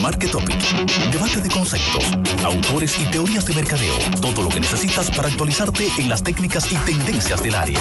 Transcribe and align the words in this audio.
Market 0.00 0.30
Topic. 0.30 0.56
Debate 1.10 1.40
de 1.40 1.48
conceptos, 1.48 2.04
autores 2.44 2.98
y 2.98 3.04
teorías 3.06 3.44
de 3.46 3.54
mercadeo. 3.54 3.94
Todo 4.20 4.42
lo 4.42 4.48
que 4.48 4.60
necesitas 4.60 5.10
para 5.10 5.28
actualizarte 5.28 5.88
en 5.98 6.08
las 6.08 6.22
técnicas 6.22 6.70
y 6.70 6.76
tendencias 6.76 7.42
del 7.42 7.54
área. 7.54 7.80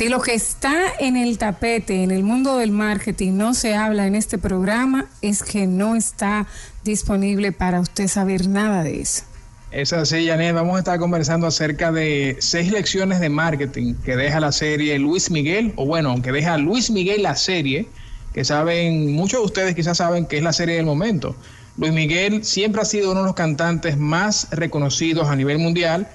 Si 0.00 0.08
lo 0.08 0.22
que 0.22 0.32
está 0.32 0.94
en 0.98 1.18
el 1.18 1.36
tapete, 1.36 2.02
en 2.02 2.10
el 2.10 2.22
mundo 2.22 2.56
del 2.56 2.70
marketing, 2.70 3.32
no 3.32 3.52
se 3.52 3.74
habla 3.74 4.06
en 4.06 4.14
este 4.14 4.38
programa, 4.38 5.10
es 5.20 5.42
que 5.42 5.66
no 5.66 5.94
está 5.94 6.46
disponible 6.84 7.52
para 7.52 7.80
usted 7.80 8.08
saber 8.08 8.48
nada 8.48 8.82
de 8.82 9.02
eso. 9.02 9.24
Es 9.72 9.92
así, 9.92 10.26
Janet. 10.26 10.54
Vamos 10.54 10.76
a 10.76 10.78
estar 10.78 10.98
conversando 10.98 11.46
acerca 11.46 11.92
de 11.92 12.38
seis 12.38 12.72
lecciones 12.72 13.20
de 13.20 13.28
marketing 13.28 13.92
que 14.02 14.16
deja 14.16 14.40
la 14.40 14.52
serie 14.52 14.98
Luis 14.98 15.30
Miguel, 15.30 15.74
o 15.76 15.84
bueno, 15.84 16.12
aunque 16.12 16.32
deja 16.32 16.56
Luis 16.56 16.90
Miguel 16.90 17.24
la 17.24 17.36
serie, 17.36 17.86
que 18.32 18.42
saben, 18.42 19.12
muchos 19.12 19.40
de 19.40 19.44
ustedes 19.44 19.74
quizás 19.74 19.98
saben 19.98 20.24
que 20.24 20.38
es 20.38 20.42
la 20.42 20.54
serie 20.54 20.76
del 20.76 20.86
momento. 20.86 21.36
Luis 21.76 21.92
Miguel 21.92 22.42
siempre 22.42 22.80
ha 22.80 22.86
sido 22.86 23.10
uno 23.10 23.20
de 23.20 23.26
los 23.26 23.34
cantantes 23.34 23.98
más 23.98 24.48
reconocidos 24.50 25.28
a 25.28 25.36
nivel 25.36 25.58
mundial. 25.58 26.08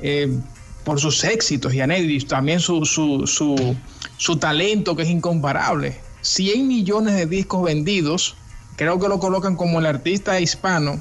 Eh, 0.00 0.40
por 0.84 1.00
sus 1.00 1.24
éxitos, 1.24 1.72
y 1.74 2.20
también 2.24 2.60
su, 2.60 2.84
su, 2.84 3.26
su, 3.26 3.76
su 4.16 4.36
talento 4.36 4.96
que 4.96 5.02
es 5.02 5.08
incomparable. 5.08 5.96
100 6.22 6.66
millones 6.66 7.14
de 7.14 7.26
discos 7.26 7.62
vendidos, 7.62 8.36
creo 8.76 8.98
que 8.98 9.08
lo 9.08 9.18
colocan 9.18 9.56
como 9.56 9.80
el 9.80 9.86
artista 9.86 10.40
hispano 10.40 11.00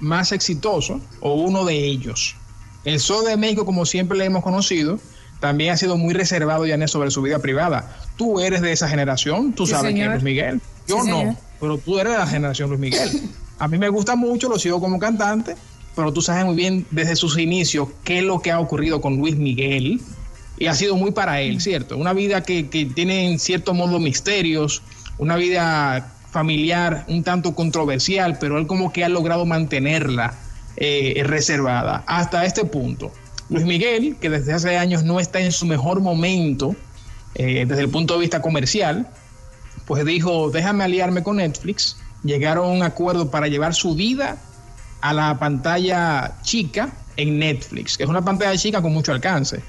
más 0.00 0.32
exitoso 0.32 1.00
o 1.20 1.34
uno 1.34 1.64
de 1.64 1.76
ellos. 1.76 2.36
El 2.84 3.00
Sol 3.00 3.24
de 3.24 3.36
México, 3.36 3.64
como 3.64 3.86
siempre 3.86 4.18
le 4.18 4.26
hemos 4.26 4.42
conocido, 4.42 4.98
también 5.40 5.72
ha 5.72 5.76
sido 5.76 5.96
muy 5.96 6.14
reservado, 6.14 6.66
Yanet, 6.66 6.88
sobre 6.88 7.10
su 7.10 7.22
vida 7.22 7.38
privada. 7.38 7.96
Tú 8.16 8.40
eres 8.40 8.60
de 8.60 8.72
esa 8.72 8.88
generación, 8.88 9.52
tú 9.52 9.66
sabes 9.66 9.92
quién 9.92 10.06
es 10.06 10.12
Luis 10.12 10.22
Miguel. 10.22 10.60
Yo 10.86 11.02
no, 11.04 11.36
pero 11.60 11.78
tú 11.78 11.98
eres 11.98 12.12
de 12.12 12.18
la 12.18 12.26
generación 12.26 12.68
Luis 12.68 12.80
Miguel. 12.80 13.30
A 13.58 13.68
mí 13.68 13.78
me 13.78 13.88
gusta 13.88 14.16
mucho, 14.16 14.48
lo 14.48 14.58
sigo 14.58 14.80
como 14.80 14.98
cantante, 14.98 15.56
pero 15.94 16.12
tú 16.12 16.22
sabes 16.22 16.44
muy 16.44 16.56
bien 16.56 16.86
desde 16.90 17.16
sus 17.16 17.38
inicios 17.38 17.88
qué 18.04 18.18
es 18.18 18.24
lo 18.24 18.40
que 18.40 18.50
ha 18.50 18.60
ocurrido 18.60 19.00
con 19.00 19.16
Luis 19.16 19.36
Miguel. 19.36 20.00
Y 20.56 20.66
ha 20.66 20.74
sido 20.74 20.96
muy 20.96 21.10
para 21.10 21.40
él, 21.40 21.60
¿cierto? 21.60 21.96
Una 21.96 22.12
vida 22.12 22.42
que, 22.42 22.68
que 22.68 22.84
tiene 22.84 23.32
en 23.32 23.40
cierto 23.40 23.74
modo 23.74 23.98
misterios, 23.98 24.82
una 25.18 25.36
vida 25.36 26.14
familiar 26.30 27.04
un 27.08 27.22
tanto 27.22 27.54
controversial, 27.54 28.38
pero 28.40 28.58
él 28.58 28.66
como 28.66 28.92
que 28.92 29.04
ha 29.04 29.08
logrado 29.08 29.46
mantenerla 29.46 30.34
eh, 30.76 31.22
reservada 31.24 32.02
hasta 32.08 32.44
este 32.44 32.64
punto. 32.64 33.12
Luis 33.48 33.64
Miguel, 33.64 34.16
que 34.20 34.28
desde 34.28 34.52
hace 34.52 34.76
años 34.76 35.04
no 35.04 35.20
está 35.20 35.38
en 35.38 35.52
su 35.52 35.66
mejor 35.66 36.00
momento 36.00 36.74
eh, 37.36 37.64
desde 37.68 37.82
el 37.82 37.88
punto 37.88 38.14
de 38.14 38.20
vista 38.20 38.42
comercial, 38.42 39.08
pues 39.86 40.04
dijo, 40.04 40.50
déjame 40.50 40.82
aliarme 40.82 41.22
con 41.22 41.36
Netflix. 41.36 41.96
Llegaron 42.24 42.64
a 42.64 42.72
un 42.72 42.82
acuerdo 42.82 43.30
para 43.30 43.46
llevar 43.46 43.72
su 43.72 43.94
vida 43.94 44.38
a 45.04 45.12
la 45.12 45.38
pantalla 45.38 46.38
chica 46.40 46.90
en 47.18 47.38
Netflix, 47.38 47.98
que 47.98 48.04
es 48.04 48.08
una 48.08 48.24
pantalla 48.24 48.56
chica 48.56 48.80
con 48.80 48.94
mucho 48.94 49.12
alcance. 49.12 49.60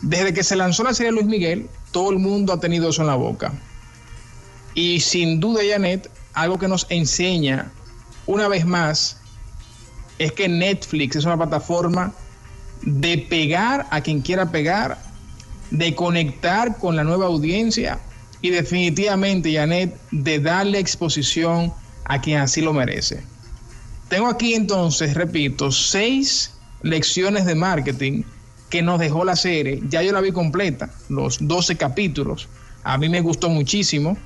Desde 0.00 0.32
que 0.32 0.44
se 0.44 0.54
lanzó 0.54 0.84
la 0.84 0.94
serie 0.94 1.10
Luis 1.10 1.26
Miguel, 1.26 1.68
todo 1.90 2.12
el 2.12 2.20
mundo 2.20 2.52
ha 2.52 2.60
tenido 2.60 2.90
eso 2.90 3.00
en 3.00 3.08
la 3.08 3.16
boca. 3.16 3.52
Y 4.76 5.00
sin 5.00 5.40
duda, 5.40 5.62
Janet, 5.68 6.08
algo 6.34 6.56
que 6.56 6.68
nos 6.68 6.86
enseña 6.88 7.72
una 8.26 8.46
vez 8.46 8.64
más 8.64 9.16
es 10.20 10.30
que 10.30 10.48
Netflix 10.48 11.16
es 11.16 11.24
una 11.24 11.36
plataforma 11.36 12.12
de 12.82 13.18
pegar 13.18 13.88
a 13.90 14.02
quien 14.02 14.20
quiera 14.20 14.52
pegar, 14.52 14.98
de 15.72 15.96
conectar 15.96 16.78
con 16.78 16.94
la 16.94 17.02
nueva 17.02 17.26
audiencia 17.26 17.98
y 18.40 18.50
definitivamente, 18.50 19.52
Janet, 19.52 19.98
de 20.12 20.38
darle 20.38 20.78
exposición 20.78 21.72
a 22.04 22.20
quien 22.20 22.38
así 22.38 22.60
lo 22.60 22.72
merece. 22.72 23.31
Tengo 24.12 24.26
aquí 24.26 24.52
entonces, 24.52 25.14
repito, 25.14 25.72
seis 25.72 26.52
lecciones 26.82 27.46
de 27.46 27.54
marketing 27.54 28.24
que 28.68 28.82
nos 28.82 29.00
dejó 29.00 29.24
la 29.24 29.36
serie. 29.36 29.82
Ya 29.88 30.02
yo 30.02 30.12
la 30.12 30.20
vi 30.20 30.32
completa, 30.32 30.90
los 31.08 31.38
12 31.40 31.78
capítulos. 31.78 32.46
A 32.84 32.98
mí 32.98 33.08
me 33.08 33.22
gustó 33.22 33.48
muchísimo, 33.48 34.18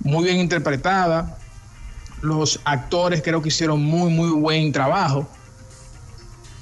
muy 0.00 0.24
bien 0.24 0.38
interpretada. 0.38 1.36
Los 2.22 2.60
actores 2.64 3.20
creo 3.22 3.42
que 3.42 3.48
hicieron 3.48 3.84
muy, 3.84 4.10
muy 4.10 4.30
buen 4.30 4.72
trabajo. 4.72 5.28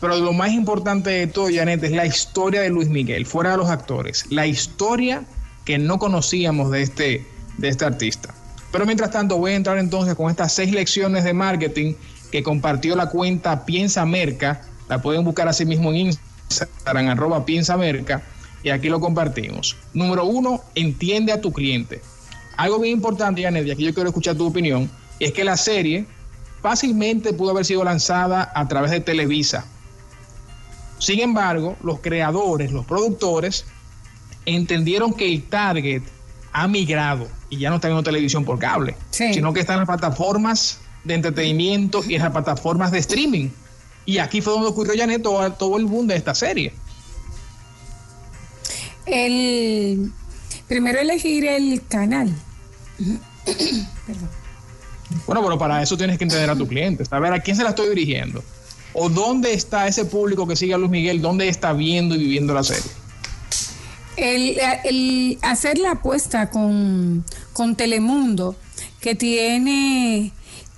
Pero 0.00 0.16
lo 0.16 0.32
más 0.32 0.50
importante 0.50 1.10
de 1.10 1.28
todo, 1.28 1.46
Janet, 1.48 1.84
es 1.84 1.92
la 1.92 2.06
historia 2.06 2.60
de 2.60 2.70
Luis 2.70 2.88
Miguel, 2.88 3.24
fuera 3.24 3.52
de 3.52 3.58
los 3.58 3.70
actores. 3.70 4.26
La 4.30 4.48
historia 4.48 5.22
que 5.64 5.78
no 5.78 6.00
conocíamos 6.00 6.72
de 6.72 6.82
este, 6.82 7.24
de 7.58 7.68
este 7.68 7.84
artista. 7.84 8.34
Pero 8.72 8.84
mientras 8.84 9.12
tanto, 9.12 9.36
voy 9.36 9.52
a 9.52 9.54
entrar 9.54 9.78
entonces 9.78 10.16
con 10.16 10.28
estas 10.28 10.52
seis 10.52 10.72
lecciones 10.72 11.22
de 11.22 11.34
marketing 11.34 11.94
que 12.32 12.42
compartió 12.42 12.96
la 12.96 13.10
cuenta 13.10 13.64
Piensa 13.64 14.04
Merca. 14.06 14.62
La 14.88 15.00
pueden 15.00 15.22
buscar 15.22 15.46
así 15.46 15.64
mismo 15.64 15.90
en 15.90 16.12
Instagram, 16.48 17.08
arroba 17.10 17.44
Piensa 17.44 17.76
Merca. 17.76 18.22
Y 18.64 18.70
aquí 18.70 18.88
lo 18.88 19.00
compartimos. 19.00 19.76
Número 19.92 20.24
uno, 20.24 20.62
entiende 20.74 21.32
a 21.32 21.40
tu 21.40 21.52
cliente. 21.52 22.00
Algo 22.56 22.80
bien 22.80 22.94
importante, 22.94 23.42
Janet, 23.42 23.66
y 23.66 23.70
aquí 23.70 23.84
yo 23.84 23.94
quiero 23.94 24.08
escuchar 24.08 24.36
tu 24.36 24.46
opinión, 24.46 24.90
es 25.20 25.32
que 25.32 25.44
la 25.44 25.56
serie 25.56 26.06
fácilmente 26.62 27.32
pudo 27.32 27.50
haber 27.50 27.64
sido 27.64 27.84
lanzada 27.84 28.50
a 28.54 28.66
través 28.66 28.90
de 28.90 29.00
Televisa. 29.00 29.66
Sin 30.98 31.20
embargo, 31.20 31.76
los 31.82 32.00
creadores, 32.00 32.72
los 32.72 32.86
productores, 32.86 33.66
entendieron 34.46 35.12
que 35.12 35.26
el 35.26 35.42
target 35.42 36.02
ha 36.52 36.68
migrado 36.68 37.26
y 37.50 37.58
ya 37.58 37.70
no 37.70 37.76
está 37.76 37.88
viendo 37.88 38.02
televisión 38.02 38.44
por 38.44 38.58
cable, 38.58 38.94
sino 39.10 39.52
que 39.52 39.60
están 39.60 39.74
en 39.74 39.80
las 39.80 39.88
plataformas 39.88 40.78
de 41.04 41.14
entretenimiento 41.14 42.02
y 42.06 42.14
en 42.14 42.22
las 42.22 42.32
plataformas 42.32 42.90
de 42.90 42.98
streaming. 42.98 43.50
Y 44.04 44.18
aquí 44.18 44.40
fue 44.40 44.52
donde 44.52 44.68
ocurrió 44.68 44.94
ya 44.94 45.06
todo, 45.20 45.52
todo 45.52 45.76
el 45.78 45.86
boom 45.86 46.06
de 46.06 46.16
esta 46.16 46.34
serie. 46.34 46.72
El 49.06 50.12
primero 50.68 50.98
elegir 50.98 51.46
el 51.46 51.82
canal. 51.86 52.34
Bueno, 55.26 55.42
pero 55.42 55.58
para 55.58 55.82
eso 55.82 55.94
tienes 55.96 56.16
que 56.16 56.24
entender 56.24 56.48
a 56.48 56.56
tu 56.56 56.66
cliente, 56.66 57.04
saber 57.04 57.34
a 57.34 57.40
quién 57.40 57.54
se 57.54 57.62
la 57.62 57.70
estoy 57.70 57.90
dirigiendo. 57.90 58.42
O 58.94 59.10
dónde 59.10 59.52
está 59.52 59.86
ese 59.86 60.06
público 60.06 60.46
que 60.46 60.56
sigue 60.56 60.72
a 60.72 60.78
Luis 60.78 60.90
Miguel, 60.90 61.20
dónde 61.20 61.48
está 61.48 61.74
viendo 61.74 62.14
y 62.14 62.18
viviendo 62.18 62.54
la 62.54 62.62
serie. 62.62 62.90
El, 64.16 64.56
el 64.84 65.38
hacer 65.42 65.76
la 65.76 65.92
apuesta 65.92 66.48
con, 66.48 67.24
con 67.52 67.76
Telemundo, 67.76 68.56
que 69.00 69.14
tiene 69.14 70.32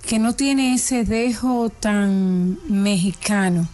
que 0.07 0.19
no 0.19 0.35
tiene 0.35 0.73
ese 0.75 1.03
dejo 1.03 1.69
tan 1.69 2.59
mexicano, 2.69 3.67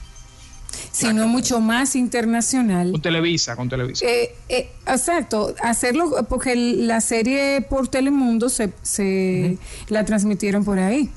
sino 0.92 1.28
mucho 1.28 1.59
más 1.59 1.96
internacional. 1.96 2.92
Con 2.92 3.02
Televisa, 3.02 3.56
con 3.56 3.69
Televisa. 3.69 4.06
Eh, 4.06 4.36
eh, 4.50 4.72
exacto, 4.88 5.53
hacerlo 5.62 6.25
porque 6.30 6.56
la 6.56 7.02
serie 7.02 7.62
por 7.62 7.88
Telemundo 7.88 8.50
se, 8.50 8.72
se 8.81 9.58
la 9.88 10.06
transmitieron 10.06 10.64
por 10.64 10.80
ahí. 10.80 11.09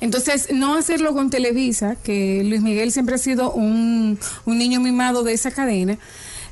Entonces, 0.00 0.48
no 0.52 0.74
hacerlo 0.74 1.12
con 1.12 1.28
Televisa, 1.28 1.96
que 1.96 2.42
Luis 2.44 2.62
Miguel 2.62 2.90
siempre 2.92 3.16
ha 3.16 3.18
sido 3.18 3.52
un, 3.52 4.18
un 4.46 4.58
niño 4.58 4.80
mimado 4.80 5.24
de 5.24 5.34
esa 5.34 5.50
cadena, 5.50 5.98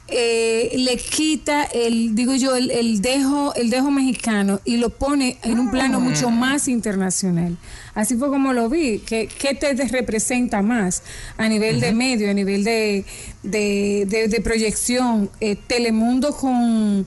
eh, 0.09 0.72
le 0.77 0.97
quita 0.97 1.65
el, 1.65 2.15
digo 2.15 2.34
yo, 2.34 2.55
el, 2.55 3.03
dejo, 3.03 3.55
el 3.55 3.71
dejo 3.71 3.91
mexicano 3.91 4.61
y 4.65 4.77
lo 4.77 4.91
pone 4.91 5.39
en 5.43 5.59
un 5.59 5.71
plano 5.71 6.00
mucho 6.00 6.31
más 6.31 6.69
internacional. 6.69 7.56
Así 7.94 8.17
fue 8.17 8.29
como 8.29 8.53
lo 8.53 8.69
vi. 8.69 9.00
¿Qué, 9.00 9.29
te 9.58 9.75
representa 9.75 10.62
más 10.62 11.03
a 11.37 11.49
nivel 11.49 11.81
de 11.81 11.93
medio, 11.93 12.31
a 12.31 12.35
nivel 12.35 12.62
de, 12.62 13.05
de, 13.43 14.41
proyección? 14.44 15.29
Eh, 15.41 15.56
Telemundo 15.67 16.37
con 16.37 17.06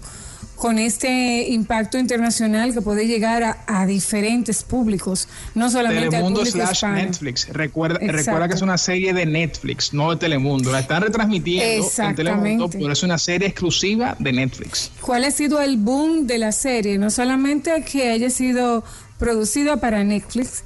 con 0.59 0.77
este 0.77 1.47
impacto 1.47 1.97
internacional 1.97 2.73
que 2.73 2.81
puede 2.81 3.07
llegar 3.07 3.63
a, 3.65 3.85
diferentes 3.85 4.61
públicos, 4.63 5.29
no 5.55 5.69
solamente 5.69 6.09
Telemundo 6.09 6.45
slash 6.45 6.83
Netflix. 6.83 7.47
Recuerda, 7.47 7.97
recuerda 7.99 8.49
que 8.49 8.55
es 8.55 8.61
una 8.61 8.77
serie 8.77 9.13
de 9.13 9.25
Netflix, 9.25 9.93
no 9.93 10.11
de 10.11 10.17
Telemundo. 10.17 10.69
La 10.69 10.81
están 10.81 11.01
retransmitiendo 11.01 11.89
en 11.97 12.15
Telemundo, 12.15 12.69
pero 12.69 12.91
es 12.91 13.03
una 13.03 13.17
serie 13.17 13.47
exclusiva 13.47 14.17
de 14.19 14.33
Netflix. 14.33 14.91
¿Cuál 14.99 15.23
ha 15.23 15.31
sido 15.31 15.61
el 15.61 15.77
boom 15.77 16.27
de 16.27 16.37
la 16.37 16.51
serie? 16.51 16.97
No 16.97 17.09
solamente 17.09 17.81
que 17.89 18.09
haya 18.09 18.29
sido 18.29 18.83
producida 19.17 19.77
para 19.77 20.03
Netflix, 20.03 20.65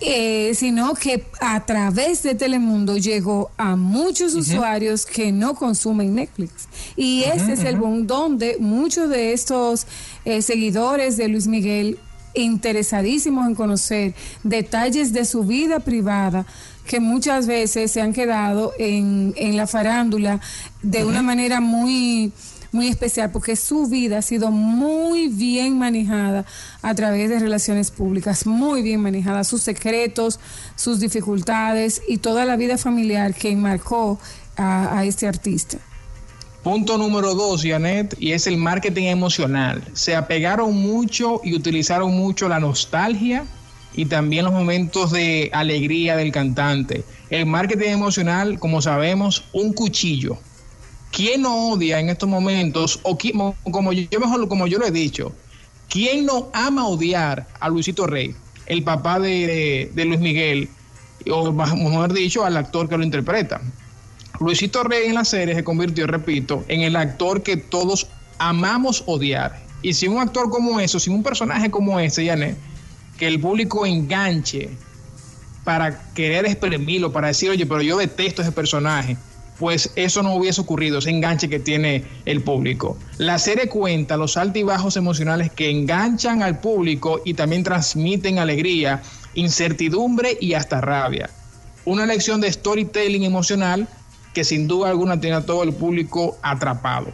eh, 0.00 0.52
sino 0.54 0.94
que 0.94 1.24
a 1.40 1.64
través 1.66 2.22
de 2.22 2.34
Telemundo 2.34 2.96
llegó 2.96 3.50
a 3.56 3.74
muchos 3.74 4.34
usuarios 4.34 5.04
que 5.04 5.32
no 5.32 5.54
consumen 5.54 6.14
Netflix. 6.14 6.68
Y 6.96 7.24
ese 7.24 7.54
es 7.54 7.64
el 7.64 7.76
boom 7.76 8.06
donde 8.06 8.56
muchos 8.60 9.10
de 9.10 9.32
estos 9.32 9.86
eh, 10.24 10.40
seguidores 10.42 11.16
de 11.16 11.28
Luis 11.28 11.46
Miguel 11.46 11.98
interesadísimos 12.34 13.46
en 13.48 13.54
conocer 13.54 14.14
detalles 14.44 15.12
de 15.12 15.24
su 15.24 15.44
vida 15.44 15.80
privada 15.80 16.46
que 16.86 17.00
muchas 17.00 17.46
veces 17.46 17.90
se 17.90 18.00
han 18.00 18.12
quedado 18.12 18.72
en, 18.78 19.34
en 19.36 19.56
la 19.56 19.66
farándula 19.66 20.40
de 20.82 21.04
una 21.04 21.22
manera 21.22 21.60
muy 21.60 22.32
muy 22.72 22.88
especial 22.88 23.30
porque 23.30 23.56
su 23.56 23.86
vida 23.86 24.18
ha 24.18 24.22
sido 24.22 24.50
muy 24.50 25.28
bien 25.28 25.78
manejada 25.78 26.44
a 26.82 26.94
través 26.94 27.30
de 27.30 27.38
relaciones 27.38 27.90
públicas, 27.90 28.46
muy 28.46 28.82
bien 28.82 29.00
manejada, 29.00 29.44
sus 29.44 29.62
secretos, 29.62 30.38
sus 30.76 31.00
dificultades 31.00 32.02
y 32.08 32.18
toda 32.18 32.44
la 32.44 32.56
vida 32.56 32.78
familiar 32.78 33.34
que 33.34 33.50
enmarcó 33.50 34.18
a, 34.56 34.98
a 34.98 35.04
este 35.04 35.26
artista. 35.26 35.78
Punto 36.62 36.98
número 36.98 37.34
dos, 37.34 37.62
Janet, 37.64 38.16
y 38.18 38.32
es 38.32 38.46
el 38.46 38.56
marketing 38.56 39.04
emocional. 39.04 39.82
Se 39.92 40.16
apegaron 40.16 40.74
mucho 40.74 41.40
y 41.44 41.54
utilizaron 41.54 42.12
mucho 42.12 42.48
la 42.48 42.60
nostalgia 42.60 43.46
y 43.94 44.06
también 44.06 44.44
los 44.44 44.52
momentos 44.52 45.12
de 45.12 45.50
alegría 45.52 46.16
del 46.16 46.30
cantante. 46.30 47.04
El 47.30 47.46
marketing 47.46 47.90
emocional, 47.90 48.58
como 48.58 48.82
sabemos, 48.82 49.44
un 49.52 49.72
cuchillo 49.72 50.38
¿quién 51.12 51.42
no 51.42 51.70
odia 51.70 52.00
en 52.00 52.08
estos 52.08 52.28
momentos? 52.28 53.00
O 53.02 53.18
como 53.70 53.92
yo 53.92 54.20
mejor 54.20 54.48
como 54.48 54.66
yo 54.66 54.78
lo 54.78 54.86
he 54.86 54.90
dicho, 54.90 55.32
¿quién 55.88 56.26
no 56.26 56.50
ama 56.52 56.86
odiar 56.86 57.46
a 57.60 57.68
Luisito 57.68 58.06
Rey, 58.06 58.34
el 58.66 58.82
papá 58.82 59.18
de, 59.18 59.90
Luis 59.94 60.20
Miguel, 60.20 60.68
o 61.30 61.52
mejor 61.52 62.12
dicho, 62.12 62.44
al 62.44 62.56
actor 62.56 62.88
que 62.88 62.96
lo 62.96 63.04
interpreta? 63.04 63.60
Luisito 64.40 64.84
Rey 64.84 65.08
en 65.08 65.14
la 65.14 65.24
serie 65.24 65.54
se 65.54 65.64
convirtió, 65.64 66.06
repito, 66.06 66.64
en 66.68 66.82
el 66.82 66.94
actor 66.94 67.42
que 67.42 67.56
todos 67.56 68.06
amamos 68.38 69.02
odiar. 69.06 69.66
Y 69.82 69.94
sin 69.94 70.12
un 70.12 70.20
actor 70.20 70.50
como 70.50 70.80
eso, 70.80 71.00
sin 71.00 71.12
un 71.12 71.22
personaje 71.22 71.70
como 71.70 71.98
ese, 71.98 72.26
Janet, 72.26 72.56
que 73.16 73.26
el 73.26 73.40
público 73.40 73.84
enganche 73.84 74.70
para 75.64 76.12
querer 76.14 76.46
exprimirlo, 76.46 77.12
para 77.12 77.28
decir, 77.28 77.50
oye, 77.50 77.66
pero 77.66 77.82
yo 77.82 77.98
detesto 77.98 78.42
ese 78.42 78.52
personaje 78.52 79.16
pues 79.58 79.90
eso 79.96 80.22
no 80.22 80.34
hubiese 80.34 80.60
ocurrido, 80.60 80.98
ese 80.98 81.10
enganche 81.10 81.48
que 81.48 81.58
tiene 81.58 82.04
el 82.24 82.42
público. 82.42 82.96
La 83.18 83.38
serie 83.38 83.68
cuenta 83.68 84.16
los 84.16 84.36
altibajos 84.36 84.96
emocionales 84.96 85.50
que 85.50 85.70
enganchan 85.70 86.42
al 86.42 86.60
público 86.60 87.20
y 87.24 87.34
también 87.34 87.64
transmiten 87.64 88.38
alegría, 88.38 89.02
incertidumbre 89.34 90.36
y 90.40 90.54
hasta 90.54 90.80
rabia. 90.80 91.30
Una 91.84 92.06
lección 92.06 92.40
de 92.40 92.52
storytelling 92.52 93.24
emocional 93.24 93.88
que 94.34 94.44
sin 94.44 94.68
duda 94.68 94.90
alguna 94.90 95.20
tiene 95.20 95.36
a 95.36 95.46
todo 95.46 95.64
el 95.64 95.72
público 95.72 96.38
atrapado. 96.42 97.12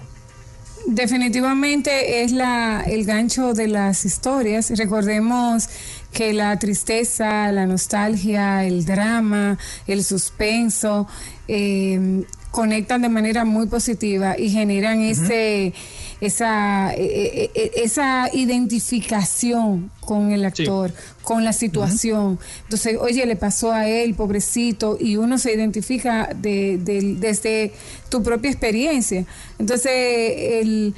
Definitivamente 0.86 2.22
es 2.22 2.32
la, 2.32 2.82
el 2.86 3.06
gancho 3.06 3.54
de 3.54 3.68
las 3.68 4.04
historias. 4.04 4.70
Recordemos 4.76 5.68
que 6.14 6.32
la 6.32 6.58
tristeza, 6.58 7.52
la 7.52 7.66
nostalgia, 7.66 8.64
el 8.64 8.86
drama, 8.86 9.58
el 9.86 10.02
suspenso, 10.02 11.06
eh, 11.48 12.24
conectan 12.50 13.02
de 13.02 13.08
manera 13.08 13.44
muy 13.44 13.66
positiva 13.66 14.38
y 14.38 14.48
generan 14.48 15.00
ese 15.00 15.74
esa, 16.20 16.94
e, 16.94 17.04
e, 17.04 17.50
e, 17.54 17.82
esa 17.82 18.30
identificación 18.32 19.90
con 20.00 20.32
el 20.32 20.44
actor, 20.44 20.92
con 21.22 21.44
la 21.44 21.52
situación. 21.52 22.38
Entonces, 22.62 22.96
oye, 23.00 23.26
le 23.26 23.36
pasó 23.36 23.72
a 23.72 23.88
él, 23.88 24.14
pobrecito, 24.14 24.96
y 24.98 25.16
uno 25.16 25.38
se 25.38 25.52
identifica 25.52 26.30
de, 26.34 26.78
desde 27.18 27.72
tu 28.08 28.22
propia 28.22 28.50
experiencia. 28.50 29.26
Entonces, 29.58 29.92
el, 29.92 30.94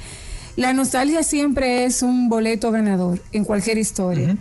la 0.55 0.73
nostalgia 0.73 1.23
siempre 1.23 1.85
es 1.85 2.01
un 2.01 2.29
boleto 2.29 2.71
ganador 2.71 3.21
en 3.31 3.43
cualquier 3.43 3.77
historia. 3.77 4.37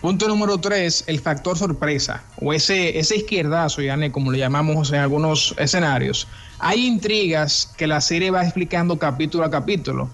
Punto 0.00 0.28
número 0.28 0.56
tres, 0.56 1.04
el 1.08 1.20
factor 1.20 1.58
sorpresa, 1.58 2.22
o 2.40 2.54
ese, 2.54 2.98
ese 2.98 3.16
izquierdazo, 3.16 3.82
Yane, 3.82 4.10
como 4.10 4.32
le 4.32 4.38
llamamos 4.38 4.90
en 4.92 5.00
algunos 5.00 5.54
escenarios. 5.58 6.26
Hay 6.58 6.86
intrigas 6.86 7.70
que 7.76 7.86
la 7.86 8.00
serie 8.00 8.30
va 8.30 8.42
explicando 8.42 8.98
capítulo 8.98 9.44
a 9.44 9.50
capítulo. 9.50 10.08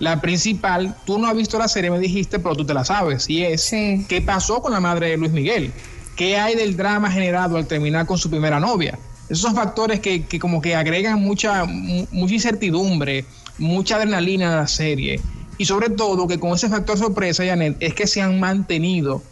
La 0.00 0.20
principal, 0.20 0.96
tú 1.04 1.20
no 1.20 1.28
has 1.28 1.36
visto 1.36 1.60
la 1.60 1.68
serie, 1.68 1.92
me 1.92 2.00
dijiste, 2.00 2.40
pero 2.40 2.56
tú 2.56 2.64
te 2.64 2.74
la 2.74 2.84
sabes, 2.84 3.30
y 3.30 3.44
es 3.44 3.70
qué 3.70 4.20
pasó 4.26 4.60
con 4.60 4.72
la 4.72 4.80
madre 4.80 5.10
de 5.10 5.16
Luis 5.16 5.30
Miguel, 5.30 5.70
qué 6.16 6.36
hay 6.36 6.56
del 6.56 6.76
drama 6.76 7.08
generado 7.08 7.56
al 7.56 7.68
terminar 7.68 8.06
con 8.06 8.18
su 8.18 8.30
primera 8.30 8.58
novia. 8.58 8.98
Esos 9.28 9.42
son 9.42 9.54
factores 9.54 10.00
que, 10.00 10.24
que 10.24 10.40
como 10.40 10.60
que 10.60 10.74
agregan 10.74 11.20
mucha, 11.20 11.66
mucha 11.66 12.34
incertidumbre, 12.34 13.24
mucha 13.58 13.94
adrenalina 13.94 14.54
a 14.54 14.56
la 14.62 14.66
serie 14.66 15.20
y 15.60 15.66
sobre 15.66 15.90
todo 15.90 16.26
que 16.26 16.40
con 16.40 16.52
ese 16.52 16.70
factor 16.70 16.96
sorpresa, 16.96 17.44
Janet, 17.44 17.76
es 17.80 17.92
que 17.92 18.06
se 18.06 18.22
han 18.22 18.40
mantenido 18.40 19.22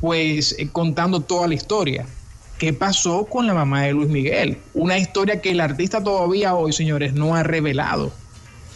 pues 0.00 0.56
eh, 0.58 0.70
contando 0.72 1.20
toda 1.20 1.46
la 1.46 1.56
historia. 1.56 2.06
¿Qué 2.56 2.72
pasó 2.72 3.26
con 3.26 3.46
la 3.46 3.52
mamá 3.52 3.82
de 3.82 3.92
Luis 3.92 4.08
Miguel? 4.08 4.56
Una 4.72 4.96
historia 4.96 5.42
que 5.42 5.50
el 5.50 5.60
artista 5.60 6.02
todavía 6.02 6.54
hoy, 6.54 6.72
señores, 6.72 7.12
no 7.12 7.34
ha 7.34 7.42
revelado. 7.42 8.10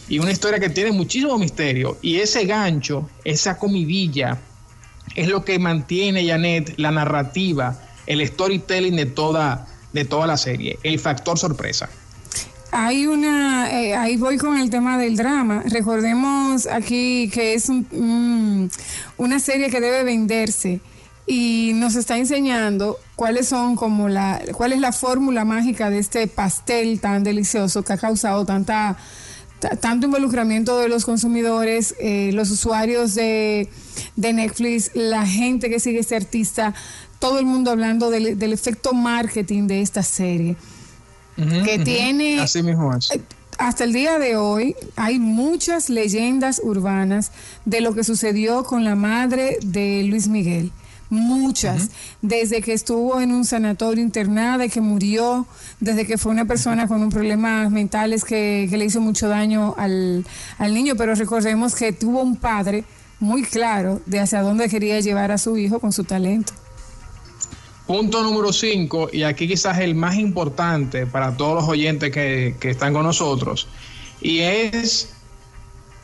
Y 0.07 0.19
una 0.19 0.33
historia 0.33 0.61
que 0.61 0.69
tiene 0.69 0.93
muchísimo 0.93 1.39
misterio. 1.39 1.97
Y 2.03 2.17
ese 2.17 2.45
gancho, 2.45 3.09
esa 3.25 3.57
comidilla, 3.57 4.37
es 5.15 5.29
lo 5.29 5.47
que 5.47 5.59
mantiene, 5.59 6.29
Janet, 6.29 6.75
la 6.77 6.91
narrativa, 6.91 7.81
el 8.05 8.21
storytelling 8.29 8.97
de 8.97 9.07
toda, 9.07 9.67
de 9.95 10.05
toda 10.05 10.27
la 10.27 10.37
serie, 10.37 10.79
el 10.83 10.99
factor 10.99 11.39
sorpresa. 11.39 11.89
Hay 12.71 13.07
una, 13.07 13.71
eh, 13.73 13.97
ahí 13.97 14.17
voy 14.17 14.37
con 14.37 14.59
el 14.59 14.69
tema 14.69 14.99
del 14.99 15.17
drama. 15.17 15.63
Recordemos 15.67 16.67
aquí 16.67 17.31
que 17.33 17.55
es 17.55 17.71
una 17.71 19.41
serie 19.41 19.71
que 19.71 19.81
debe 19.81 20.05
venderse 20.05 20.81
y 21.27 21.73
nos 21.75 21.95
está 21.95 22.19
enseñando 22.19 22.99
cuáles 23.17 23.49
son 23.49 23.75
como 23.75 24.09
la, 24.09 24.43
cuál 24.53 24.73
es 24.73 24.81
la 24.81 24.93
fórmula 24.93 25.45
mágica 25.45 25.89
de 25.89 25.99
este 25.99 26.27
pastel 26.27 27.01
tan 27.01 27.25
delicioso 27.25 27.83
que 27.83 27.95
ha 27.95 27.99
causado 27.99 28.45
tanta 28.45 28.97
tanto 29.81 30.07
involucramiento 30.07 30.79
de 30.79 30.89
los 30.89 31.05
consumidores, 31.05 31.97
eh, 31.99 32.31
los 32.33 32.49
usuarios 32.53 33.17
de, 33.17 33.69
de, 34.15 34.33
Netflix, 34.33 34.93
la 34.95 35.27
gente 35.27 35.69
que 35.69 35.81
sigue 35.81 35.99
este 35.99 36.15
artista, 36.15 36.75
todo 37.19 37.41
el 37.41 37.45
mundo 37.45 37.73
hablando 37.73 38.09
del, 38.09 38.39
del 38.39 38.53
efecto 38.53 38.93
marketing 38.93 39.67
de 39.67 39.83
esta 39.83 40.05
serie 40.05 40.55
que 41.65 41.79
tiene... 41.79 42.41
Así 42.41 42.63
mismo 42.63 42.93
eh, 42.95 43.21
Hasta 43.59 43.85
el 43.85 43.93
día 43.93 44.19
de 44.19 44.37
hoy 44.37 44.75
hay 44.97 45.19
muchas 45.19 45.89
leyendas 45.89 46.61
urbanas 46.63 47.33
de 47.65 47.81
lo 47.81 47.95
que 47.95 48.05
sucedió 48.05 48.65
con 48.65 48.85
la 48.85 48.95
madre 48.95 49.59
de 49.63 50.03
Luis 50.05 50.29
Miguel. 50.29 50.73
Muchas, 51.11 51.89
desde 52.21 52.61
que 52.61 52.75
estuvo 52.75 53.19
en 53.23 53.33
un 53.33 53.47
sanatorio 53.47 54.05
internada 54.05 54.67
y 54.67 54.69
que 54.69 54.83
murió, 54.83 55.47
desde 55.81 56.07
que 56.07 56.19
fue 56.19 56.33
una 56.33 56.45
persona 56.45 56.87
con 56.87 57.01
un 57.01 57.09
problemas 57.09 57.71
mentales 57.71 58.25
que, 58.25 58.67
que 58.69 58.77
le 58.77 58.85
hizo 58.85 59.01
mucho 59.01 59.27
daño 59.27 59.75
al, 59.79 60.27
al, 60.59 60.75
niño, 60.75 60.97
pero 60.97 61.15
recordemos 61.15 61.75
que 61.75 61.93
tuvo 61.93 62.21
un 62.21 62.37
padre 62.37 62.85
muy 63.21 63.43
claro 63.43 64.03
de 64.05 64.21
hacia 64.21 64.43
dónde 64.43 64.69
quería 64.69 65.01
llevar 65.01 65.33
a 65.33 65.39
su 65.39 65.57
hijo 65.57 65.81
con 65.81 65.93
su 65.93 66.05
talento. 66.05 66.53
Punto 67.89 68.23
número 68.23 68.53
5, 68.53 69.09
y 69.15 69.23
aquí 69.23 69.49
quizás 69.49 69.79
el 69.79 69.95
más 69.95 70.17
importante 70.17 71.07
para 71.07 71.39
todos 71.39 71.55
los 71.55 71.69
oyentes 71.71 72.13
que, 72.13 72.55
están 72.61 72.93
con 72.93 73.05
nosotros, 73.05 73.67
y 74.21 74.41
es, 74.41 75.15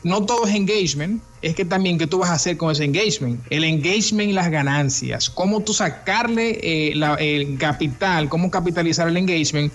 no 0.01 0.25
todo 0.25 0.47
es 0.47 0.55
engagement, 0.55 1.21
es 1.43 1.53
que 1.53 1.63
también 1.63 1.99
qué 1.99 2.07
tú 2.07 2.17
vas 2.17 2.31
a 2.31 2.33
hacer 2.33 2.57
con 2.57 2.71
ese 2.71 2.85
engagement, 2.85 3.39
el 3.51 3.63
engagement 3.63 4.31
y 4.31 4.33
las 4.33 4.49
ganancias, 4.49 5.29
cómo 5.29 5.61
tú 5.61 5.73
sacarle 5.73 6.59
eh, 6.63 6.99
el 7.19 7.55
capital, 7.59 8.29
cómo 8.29 8.49
capitalizar 8.49 9.07
el 9.07 9.17
engagement, 9.17 9.71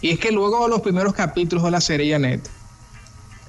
y 0.00 0.10
es 0.10 0.18
que 0.18 0.32
luego 0.32 0.64
de 0.64 0.68
los 0.68 0.80
primeros 0.80 1.14
capítulos 1.14 1.62
de 1.62 1.70
la 1.70 1.80
serie 1.80 2.10
Janet, 2.10 2.50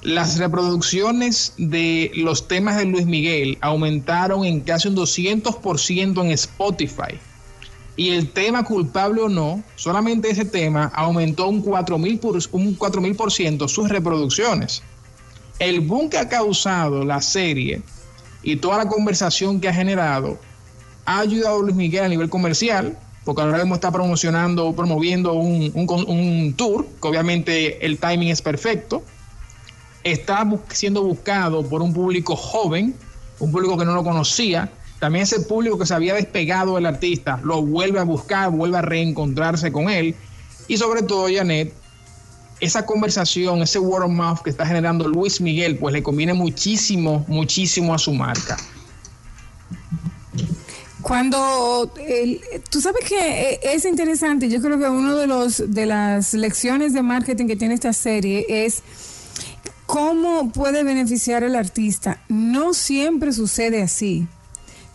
las 0.03 0.38
reproducciones 0.38 1.55
de 1.58 2.12
los 2.13 2.48
temas 2.48 2.77
de 2.77 2.86
Luis 2.86 3.08
Miguel 3.08 3.58
aumentaron 3.62 4.46
en 4.46 4.60
casi 4.60 4.88
un 4.88 4.96
200% 4.96 6.24
en 6.24 6.29
Spotify 6.29 7.17
y 7.96 8.12
el 8.12 8.32
tema 8.32 8.64
culpable 8.64 9.22
o 9.22 9.30
no, 9.30 9.64
solamente 9.76 10.30
ese 10.30 10.46
tema 10.46 10.92
aumentó 10.96 11.48
un 11.48 11.64
4.000 11.64 12.20
por, 12.20 12.38
un 12.52 13.16
por 13.16 13.32
ciento 13.32 13.68
sus 13.68 13.90
reproducciones. 13.90 14.82
El 15.60 15.82
boom 15.82 16.10
que 16.10 16.18
ha 16.18 16.28
causado 16.28 17.06
la 17.06 17.22
serie 17.22 17.82
y 18.42 18.56
toda 18.56 18.78
la 18.78 18.88
conversación 18.88 19.62
que 19.62 19.70
ha 19.70 19.74
generado 19.74 20.40
ha 21.06 21.20
ayudado 21.20 21.60
a 21.60 21.62
Luis 21.62 21.76
Miguel 21.76 22.06
a 22.06 22.10
nivel 22.10 22.30
comercial, 22.30 22.98
porque 23.26 23.42
ahora 23.42 23.60
mismo 23.60 23.76
está 23.76 23.92
promocionando, 23.92 24.74
promoviendo 24.74 25.34
un, 25.34 25.72
un 25.76 26.54
tour, 26.56 26.88
que 27.02 27.08
obviamente 27.08 27.86
el 27.86 28.00
timing 28.00 28.30
es 28.30 28.42
perfecto. 28.42 29.04
Está 30.04 30.50
siendo 30.70 31.04
buscado 31.04 31.64
por 31.64 31.82
un 31.82 31.94
público 31.94 32.36
joven, 32.36 32.96
un 33.40 33.52
público 33.52 33.78
que 33.78 33.86
no 33.86 33.94
lo 33.94 34.04
conocía, 34.04 34.72
también 35.04 35.24
ese 35.24 35.42
público 35.42 35.78
que 35.78 35.86
se 35.86 35.94
había 35.94 36.14
despegado 36.14 36.76
del 36.76 36.86
artista 36.86 37.38
lo 37.44 37.62
vuelve 37.62 38.00
a 38.00 38.04
buscar, 38.04 38.50
vuelve 38.52 38.78
a 38.78 38.82
reencontrarse 38.82 39.70
con 39.70 39.90
él. 39.90 40.16
Y 40.70 40.78
sobre 40.78 41.02
todo, 41.02 41.28
Janet, 41.30 41.74
esa 42.62 42.86
conversación, 42.86 43.62
ese 43.62 43.80
word 43.80 44.06
of 44.06 44.12
mouth 44.12 44.40
que 44.40 44.50
está 44.50 44.66
generando 44.66 45.06
Luis 45.10 45.42
Miguel, 45.42 45.78
pues 45.78 45.92
le 45.92 46.02
conviene 46.02 46.34
muchísimo, 46.34 47.26
muchísimo 47.28 47.94
a 47.94 47.98
su 47.98 48.14
marca. 48.14 48.56
Cuando 51.02 51.94
tú 52.70 52.80
sabes 52.80 53.04
que 53.04 53.52
eh, 53.56 53.60
es 53.62 53.84
interesante, 53.84 54.48
yo 54.48 54.62
creo 54.62 54.80
que 54.80 54.88
uno 54.88 55.18
de 55.18 55.28
los 55.28 55.64
de 55.68 55.86
las 55.86 56.34
lecciones 56.34 56.94
de 56.94 57.02
marketing 57.02 57.48
que 57.48 57.58
tiene 57.58 57.74
esta 57.74 57.92
serie 57.92 58.46
es 58.48 58.82
cómo 59.86 60.50
puede 60.54 60.86
beneficiar 60.86 61.44
al 61.44 61.58
artista. 61.58 62.22
No 62.30 62.74
siempre 62.74 63.34
sucede 63.34 63.82
así. 63.82 64.30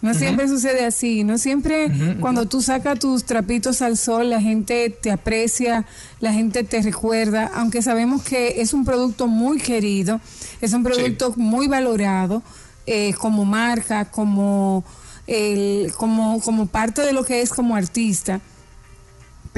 No 0.01 0.15
siempre 0.15 0.47
sucede 0.47 0.85
así, 0.85 1.25
no 1.25 1.39
siempre 1.39 1.91
cuando 2.21 2.47
tú 2.47 2.63
sacas 2.63 3.01
tus 3.01 3.25
trapitos 3.25 3.83
al 3.83 3.97
sol 3.97 4.31
la 4.31 4.41
gente 4.41 4.91
te 4.91 5.11
aprecia, 5.11 5.87
la 6.21 6.33
gente 6.33 6.63
te 6.63 6.81
recuerda, 6.83 7.51
aunque 7.55 7.83
sabemos 7.83 8.23
que 8.23 8.61
es 8.61 8.73
un 8.73 8.85
producto 8.85 9.27
muy 9.27 9.59
querido, 9.59 10.21
es 10.61 10.73
un 10.73 10.85
producto 10.85 11.35
muy 11.37 11.67
valorado 11.67 12.43
eh, 12.87 13.13
como 13.19 13.45
marca, 13.45 14.05
como, 14.05 14.85
el, 15.27 15.93
como, 15.97 16.41
como 16.41 16.67
parte 16.67 17.03
de 17.03 17.13
lo 17.13 17.25
que 17.25 17.43
es 17.43 17.51
como 17.51 17.75
artista. 17.75 18.41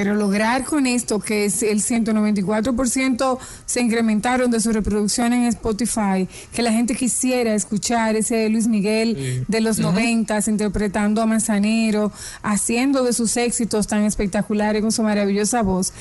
Pero 0.00 0.14
lograr 0.14 0.64
con 0.64 0.86
esto 0.86 1.20
que 1.20 1.44
es 1.44 1.62
el 1.62 1.82
194% 1.82 3.38
se 3.66 3.82
incrementaron 3.82 4.50
de 4.50 4.58
su 4.58 4.72
reproducción 4.72 5.34
en 5.34 5.42
Spotify, 5.42 6.26
que 6.54 6.62
la 6.62 6.72
gente 6.72 6.94
quisiera 6.94 7.54
escuchar 7.54 8.16
ese 8.16 8.48
Luis 8.48 8.66
Miguel 8.66 9.44
de 9.46 9.60
los 9.60 9.78
noventas 9.78 10.48
interpretando 10.48 11.20
a 11.20 11.26
Manzanero, 11.26 12.12
haciendo 12.42 13.04
de 13.04 13.12
sus 13.12 13.36
éxitos 13.36 13.88
tan 13.88 14.04
espectaculares 14.04 14.80
con 14.80 14.90
su 14.90 15.02
maravillosa 15.02 15.60
voz, 15.60 15.92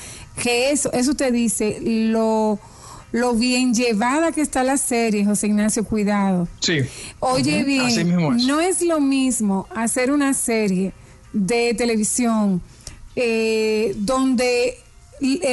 que 0.42 0.70
eso, 0.70 0.90
eso 0.94 1.12
te 1.12 1.30
dice 1.30 1.76
lo 1.82 2.58
lo 3.12 3.34
bien 3.34 3.74
llevada 3.74 4.32
que 4.32 4.40
está 4.40 4.64
la 4.64 4.78
serie, 4.78 5.26
José 5.26 5.48
Ignacio, 5.48 5.84
cuidado. 5.84 6.48
Sí. 6.60 6.78
Oye, 7.18 7.64
bien, 7.64 8.16
no 8.46 8.60
es 8.60 8.80
lo 8.80 8.98
mismo 8.98 9.66
hacer 9.74 10.10
una 10.10 10.32
serie 10.32 10.94
de 11.34 11.74
televisión 11.74 12.62
eh, 13.16 13.94
donde 13.96 14.78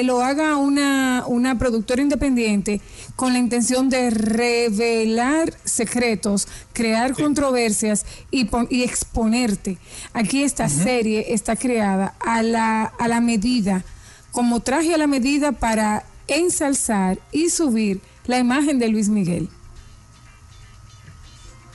lo 0.03 0.21
haga 0.21 0.55
una, 0.57 1.25
una 1.27 1.57
productora 1.57 2.01
independiente 2.01 2.79
con 3.15 3.33
la 3.33 3.39
intención 3.39 3.89
de 3.89 4.09
revelar 4.09 5.53
secretos, 5.65 6.47
crear 6.73 7.13
controversias 7.13 8.05
y, 8.31 8.47
y, 8.69 8.83
exponerte. 8.83 9.77
Aquí 10.13 10.43
esta 10.43 10.69
serie 10.69 11.33
está 11.33 11.55
creada 11.55 12.15
a 12.19 12.43
la, 12.43 12.83
a 12.83 13.07
la 13.07 13.19
medida, 13.19 13.83
como 14.31 14.61
traje 14.61 14.93
a 14.93 14.97
la 14.97 15.07
medida 15.07 15.51
para 15.51 16.05
ensalzar 16.27 17.19
y 17.31 17.49
subir 17.49 17.99
la 18.25 18.39
imagen 18.39 18.79
de 18.79 18.89
Luis 18.89 19.09
Miguel. 19.09 19.49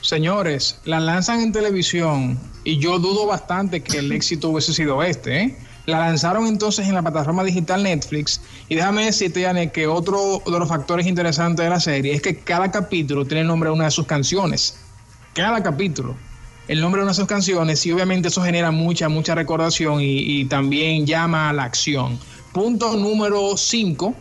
Señores, 0.01 0.79
la 0.83 0.99
lanzan 0.99 1.41
en 1.41 1.51
televisión 1.51 2.37
y 2.63 2.77
yo 2.77 2.99
dudo 2.99 3.25
bastante 3.25 3.81
que 3.81 3.99
el 3.99 4.11
éxito 4.11 4.49
hubiese 4.49 4.73
sido 4.73 5.01
este, 5.01 5.41
¿eh? 5.41 5.57
La 5.85 5.99
lanzaron 5.99 6.47
entonces 6.47 6.87
en 6.87 6.95
la 6.95 7.01
plataforma 7.01 7.43
digital 7.43 7.83
Netflix. 7.83 8.39
Y 8.69 8.75
déjame 8.75 9.05
decirte, 9.05 9.41
Yane, 9.41 9.71
que 9.71 9.87
otro 9.87 10.41
de 10.45 10.59
los 10.59 10.69
factores 10.69 11.05
interesantes 11.07 11.63
de 11.63 11.69
la 11.69 11.79
serie 11.79 12.13
es 12.13 12.21
que 12.21 12.39
cada 12.39 12.71
capítulo 12.71 13.25
tiene 13.25 13.41
el 13.41 13.47
nombre 13.47 13.69
de 13.69 13.75
una 13.75 13.85
de 13.85 13.91
sus 13.91 14.05
canciones. 14.05 14.77
Cada 15.33 15.61
capítulo. 15.61 16.15
El 16.69 16.79
nombre 16.79 16.99
de 16.99 17.03
una 17.03 17.11
de 17.11 17.17
sus 17.17 17.27
canciones 17.27 17.85
y 17.85 17.91
obviamente 17.91 18.29
eso 18.29 18.41
genera 18.41 18.71
mucha, 18.71 19.09
mucha 19.09 19.35
recordación 19.35 19.99
y, 19.99 20.45
también 20.45 21.05
llama 21.05 21.49
a 21.49 21.53
la 21.53 21.65
acción. 21.65 22.17
Punto 22.53 22.95
número 22.95 23.57
5 23.57 24.15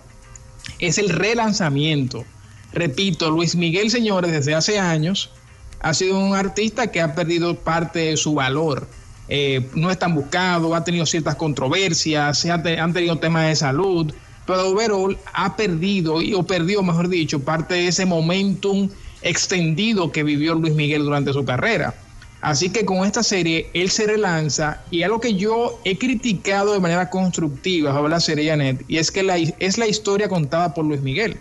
es 0.80 0.98
el 0.98 1.10
relanzamiento. 1.10 2.24
Repito, 2.72 3.30
Luis 3.30 3.54
Miguel, 3.54 3.90
señores, 3.90 4.32
desde 4.32 4.54
hace 4.56 4.80
años 4.80 5.30
ha 5.78 5.94
sido 5.94 6.18
un 6.18 6.34
artista 6.34 6.90
que 6.90 7.00
ha 7.00 7.14
perdido 7.14 7.54
parte 7.56 8.00
de 8.00 8.16
su 8.16 8.34
valor 8.34 8.88
eh, 9.28 9.68
no 9.74 9.90
es 9.90 9.98
tan 9.98 10.14
buscado, 10.14 10.74
ha 10.74 10.84
tenido 10.84 11.06
ciertas 11.06 11.36
controversias, 11.36 12.38
se 12.38 12.50
han 12.50 12.92
tenido 12.92 13.18
temas 13.18 13.48
de 13.48 13.56
salud, 13.56 14.12
pero 14.46 14.70
overall 14.70 15.18
ha 15.32 15.56
perdido, 15.56 16.16
o 16.16 16.42
perdió, 16.42 16.82
mejor 16.82 17.08
dicho, 17.08 17.40
parte 17.40 17.74
de 17.74 17.88
ese 17.88 18.06
momentum 18.06 18.88
extendido 19.22 20.10
que 20.10 20.24
vivió 20.24 20.54
Luis 20.54 20.74
Miguel 20.74 21.04
durante 21.04 21.32
su 21.32 21.44
carrera. 21.44 21.94
Así 22.40 22.70
que 22.70 22.84
con 22.84 23.06
esta 23.06 23.22
serie 23.22 23.70
él 23.72 23.88
se 23.88 24.04
relanza 24.04 24.82
y 24.90 25.04
algo 25.04 25.20
que 25.20 25.34
yo 25.34 25.78
he 25.84 25.96
criticado 25.96 26.72
de 26.72 26.80
manera 26.80 27.08
constructiva 27.08 27.92
sobre 27.92 28.10
la 28.10 28.18
serie 28.18 28.50
Janet, 28.50 28.84
y 28.88 28.96
es 28.96 29.12
que 29.12 29.22
la, 29.22 29.36
es 29.38 29.78
la 29.78 29.86
historia 29.86 30.28
contada 30.28 30.74
por 30.74 30.84
Luis 30.84 31.00
Miguel. 31.02 31.36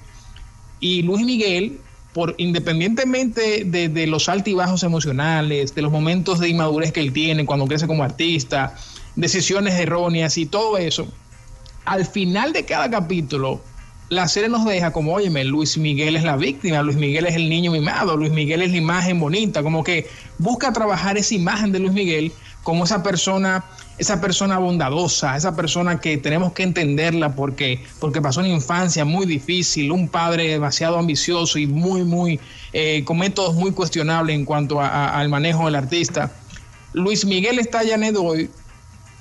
Y 0.80 1.02
Luis 1.02 1.26
Miguel 1.26 1.80
por 2.14 2.36
independientemente 2.38 3.64
de, 3.66 4.08
los 4.08 4.28
altibajos 4.28 4.84
emocionales, 4.84 5.74
de 5.74 5.82
los 5.82 5.92
momentos 5.92 6.40
de 6.40 6.50
inmadurez 6.50 6.92
que 6.92 7.00
él 7.00 7.14
tiene 7.14 7.46
cuando 7.46 7.68
crece 7.68 7.88
como 7.88 8.04
artista, 8.04 8.76
decisiones 9.16 9.76
erróneas 9.76 10.38
y 10.38 10.46
todo 10.46 10.78
eso, 10.78 11.08
al 11.86 12.06
final 12.06 12.54
de 12.54 12.66
cada 12.66 12.90
capítulo, 12.90 13.62
la 14.10 14.28
serie 14.28 14.50
nos 14.50 14.66
deja 14.66 14.92
como, 14.92 15.14
óyeme, 15.14 15.46
Luis 15.46 15.78
Miguel 15.78 16.18
es 16.18 16.24
la 16.24 16.36
víctima, 16.36 16.82
Luis 16.82 16.98
Miguel 16.98 17.26
es 17.28 17.36
el 17.36 17.48
niño 17.48 17.72
mimado, 17.72 18.18
Luis 18.18 18.32
Miguel 18.32 18.62
es 18.62 18.72
la 18.72 18.78
imagen 18.78 19.22
bonita, 19.22 19.64
como 19.64 19.86
que 19.86 20.10
busca 20.38 20.74
trabajar 20.74 21.18
esa 21.18 21.34
imagen 21.34 21.72
de 21.72 21.80
Luis 21.80 21.94
Miguel 21.94 22.34
como 22.64 22.84
esa 22.84 23.04
persona 23.04 23.64
esa 24.02 24.20
persona 24.20 24.58
bondadosa, 24.58 25.38
esa 25.38 25.56
persona 25.56 26.00
que 26.00 26.18
tenemos 26.18 26.54
que 26.54 26.64
entenderla 26.64 27.36
porque, 27.36 27.84
porque 28.00 28.20
pasó 28.20 28.40
una 28.40 28.50
infancia 28.50 29.06
muy 29.06 29.28
difícil, 29.28 29.92
un 29.92 30.08
padre 30.08 30.48
demasiado 30.48 30.98
ambicioso 30.98 31.60
y 31.60 31.68
muy, 31.68 32.04
muy, 32.04 32.40
eh, 32.74 33.04
con 33.06 33.20
métodos 33.20 33.54
muy 33.54 33.72
cuestionables 33.74 34.36
en 34.36 34.44
cuanto 34.44 34.82
al 34.82 35.30
manejo 35.30 35.66
del 35.66 35.76
artista. 35.76 36.32
Luis 36.94 37.26
Miguel 37.26 37.60
está 37.60 37.84
ya 37.84 38.00
hoy 38.18 38.50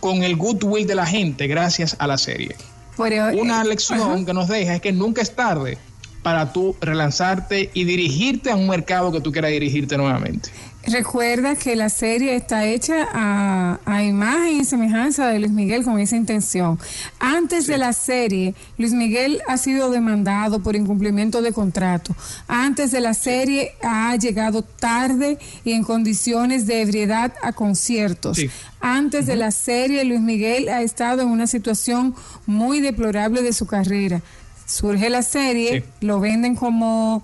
con 0.00 0.22
el 0.22 0.34
goodwill 0.36 0.86
de 0.86 0.94
la 0.94 1.04
gente 1.04 1.46
gracias 1.46 1.94
a 1.98 2.06
la 2.06 2.16
serie. 2.16 2.56
Una 2.96 3.60
eh, 3.60 3.66
lección 3.66 4.24
que 4.24 4.32
nos 4.32 4.48
deja 4.48 4.76
es 4.76 4.80
que 4.80 4.92
nunca 4.92 5.20
es 5.20 5.36
tarde 5.36 5.76
para 6.22 6.52
tú 6.52 6.76
relanzarte 6.80 7.70
y 7.72 7.84
dirigirte 7.84 8.50
a 8.50 8.56
un 8.56 8.68
mercado 8.68 9.10
que 9.12 9.20
tú 9.20 9.32
quieras 9.32 9.50
dirigirte 9.50 9.96
nuevamente. 9.96 10.50
Recuerda 10.86 11.56
que 11.56 11.76
la 11.76 11.90
serie 11.90 12.34
está 12.34 12.66
hecha 12.66 13.06
a, 13.12 14.02
imagen 14.02 14.60
y 14.60 14.64
semejanza 14.64 15.28
de 15.28 15.38
Luis 15.38 15.52
Miguel 15.52 15.84
con 15.84 16.00
esa 16.00 16.16
intención. 16.16 16.78
Antes 17.18 17.66
de 17.66 17.76
la 17.76 17.92
serie, 17.92 18.54
Luis 18.78 18.92
Miguel 18.92 19.42
ha 19.46 19.58
sido 19.58 19.90
demandado 19.90 20.60
por 20.60 20.76
incumplimiento 20.76 21.42
de 21.42 21.52
contrato. 21.52 22.16
Antes 22.48 22.92
de 22.92 23.00
la 23.00 23.12
serie 23.12 23.72
ha 23.82 24.16
llegado 24.16 24.62
tarde 24.62 25.38
y 25.64 25.72
en 25.72 25.84
condiciones 25.84 26.66
de 26.66 26.80
ebriedad 26.80 27.34
a 27.42 27.52
conciertos. 27.52 28.40
Antes 28.80 29.26
de 29.26 29.36
la 29.36 29.50
serie, 29.50 30.04
Luis 30.04 30.20
Miguel 30.20 30.70
ha 30.70 30.80
estado 30.80 31.20
en 31.20 31.28
una 31.28 31.46
situación 31.46 32.14
muy 32.46 32.80
deplorable 32.80 33.42
de 33.42 33.52
su 33.52 33.66
carrera. 33.66 34.22
Surge 34.70 35.10
la 35.10 35.22
serie, 35.22 35.84
lo 36.00 36.20
venden 36.20 36.54
como 36.54 37.22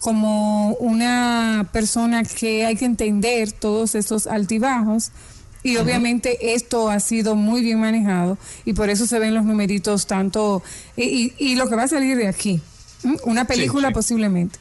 como 0.00 0.74
una 0.74 1.68
persona 1.72 2.22
que 2.24 2.64
hay 2.64 2.76
que 2.76 2.84
entender 2.84 3.52
todos 3.52 3.94
estos 3.94 4.26
altibajos 4.26 5.10
y 5.62 5.76
obviamente 5.76 6.54
esto 6.54 6.88
ha 6.88 7.00
sido 7.00 7.34
muy 7.34 7.62
bien 7.62 7.80
manejado 7.80 8.38
y 8.64 8.74
por 8.74 8.90
eso 8.90 9.06
se 9.06 9.18
ven 9.18 9.34
los 9.34 9.44
numeritos 9.44 10.06
tanto 10.06 10.62
y, 10.96 11.56
lo 11.56 11.68
que 11.68 11.74
va 11.74 11.84
a 11.84 11.88
salir 11.88 12.16
de 12.16 12.28
aquí, 12.28 12.60
una 13.24 13.44
película 13.44 13.90
posiblemente. 13.90 14.58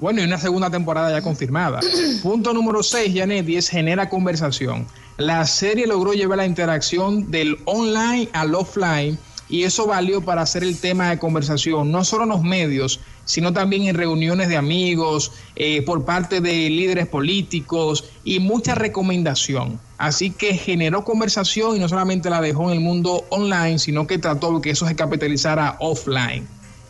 Bueno, 0.00 0.20
y 0.20 0.24
una 0.24 0.38
segunda 0.38 0.70
temporada 0.70 1.10
ya 1.10 1.22
confirmada. 1.22 1.80
Punto 2.22 2.52
número 2.52 2.82
6, 2.82 3.14
Janet, 3.16 3.48
y 3.48 3.56
es 3.56 3.68
genera 3.68 4.10
conversación. 4.10 4.86
La 5.16 5.46
serie 5.46 5.86
logró 5.86 6.12
llevar 6.12 6.38
la 6.38 6.46
interacción 6.46 7.30
del 7.30 7.56
online 7.64 8.28
al 8.32 8.54
offline 8.54 9.18
y 9.48 9.64
eso 9.64 9.86
valió 9.86 10.22
para 10.22 10.42
hacer 10.42 10.64
el 10.64 10.78
tema 10.78 11.10
de 11.10 11.18
conversación, 11.18 11.90
no 11.90 12.04
solo 12.04 12.24
en 12.24 12.30
los 12.30 12.42
medios, 12.42 13.00
sino 13.24 13.52
también 13.52 13.84
en 13.84 13.94
reuniones 13.94 14.48
de 14.48 14.56
amigos, 14.56 15.32
eh, 15.56 15.82
por 15.82 16.04
parte 16.04 16.40
de 16.40 16.70
líderes 16.70 17.06
políticos 17.06 18.04
y 18.24 18.40
mucha 18.40 18.74
recomendación. 18.74 19.80
Así 19.98 20.30
que 20.30 20.54
generó 20.54 21.04
conversación 21.04 21.76
y 21.76 21.78
no 21.78 21.88
solamente 21.88 22.30
la 22.30 22.40
dejó 22.40 22.70
en 22.70 22.78
el 22.78 22.80
mundo 22.80 23.24
online, 23.30 23.78
sino 23.78 24.06
que 24.06 24.18
trató 24.18 24.60
que 24.60 24.70
eso 24.70 24.86
se 24.86 24.96
capitalizara 24.96 25.76
offline. 25.80 26.46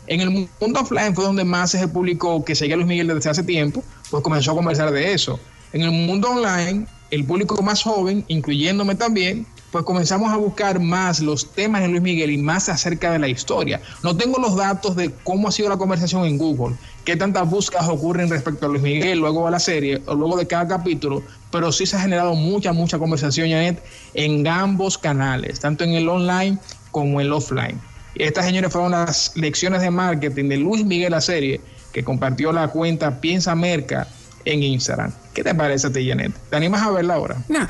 En 0.07 0.21
el 0.21 0.29
mundo 0.29 0.81
offline 0.81 1.15
fue 1.15 1.23
donde 1.23 1.43
más 1.43 1.71
se 1.71 1.87
publicó 1.87 2.43
que 2.45 2.55
seguía 2.55 2.75
Luis 2.75 2.87
Miguel 2.87 3.07
desde 3.07 3.29
hace 3.29 3.43
tiempo, 3.43 3.83
pues 4.11 4.23
comenzó 4.23 4.51
a 4.51 4.55
conversar 4.55 4.91
de 4.91 5.13
eso. 5.13 5.39
En 5.73 5.81
el 5.81 5.91
mundo 5.91 6.29
online, 6.29 6.85
el 7.11 7.25
público 7.25 7.61
más 7.61 7.83
joven, 7.83 8.23
incluyéndome 8.27 8.95
también, 8.95 9.45
pues 9.71 9.83
comenzamos 9.83 10.31
a 10.31 10.37
buscar 10.37 10.79
más 10.79 11.19
los 11.19 11.51
temas 11.51 11.81
de 11.81 11.89
Luis 11.89 12.01
Miguel 12.01 12.31
y 12.31 12.37
más 12.37 12.69
acerca 12.69 13.11
de 13.11 13.19
la 13.19 13.27
historia. 13.27 13.81
No 14.03 14.15
tengo 14.15 14.39
los 14.39 14.55
datos 14.55 14.95
de 14.95 15.11
cómo 15.23 15.47
ha 15.47 15.51
sido 15.51 15.69
la 15.69 15.77
conversación 15.77 16.25
en 16.25 16.37
Google, 16.37 16.75
qué 17.03 17.15
tantas 17.15 17.49
búsquedas 17.49 17.87
ocurren 17.89 18.29
respecto 18.29 18.65
a 18.65 18.69
Luis 18.69 18.81
Miguel 18.81 19.19
luego 19.19 19.45
de 19.45 19.51
la 19.51 19.59
serie 19.59 20.01
o 20.05 20.15
luego 20.15 20.37
de 20.37 20.47
cada 20.47 20.67
capítulo, 20.67 21.23
pero 21.51 21.71
sí 21.71 21.85
se 21.85 21.97
ha 21.97 21.99
generado 21.99 22.35
mucha, 22.35 22.73
mucha 22.73 22.97
conversación, 22.97 23.49
Janet, 23.49 23.83
en 24.13 24.47
ambos 24.47 24.97
canales, 24.97 25.59
tanto 25.59 25.83
en 25.83 25.91
el 25.91 26.07
online 26.07 26.57
como 26.91 27.19
en 27.19 27.27
el 27.27 27.33
offline. 27.33 27.79
Estas, 28.15 28.45
señores, 28.45 28.71
fueron 28.71 28.91
las 28.91 29.35
lecciones 29.35 29.81
de 29.81 29.91
marketing 29.91 30.47
de 30.47 30.57
Luis 30.57 30.85
Miguel 30.85 31.11
la 31.11 31.21
serie, 31.21 31.59
que 31.91 32.03
compartió 32.03 32.53
la 32.53 32.69
cuenta 32.69 33.19
Piensa 33.19 33.55
Merca 33.55 34.07
en 34.45 34.63
Instagram. 34.63 35.11
¿Qué 35.33 35.43
te 35.43 35.53
parece 35.53 35.87
a 35.87 35.91
ti, 35.91 36.07
Janet? 36.07 36.31
¿Te 36.49 36.55
animas 36.55 36.81
a 36.81 36.91
verla 36.91 37.15
ahora? 37.15 37.43
No. 37.49 37.67